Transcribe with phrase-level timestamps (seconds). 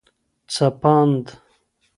[0.53, 1.23] ځپاند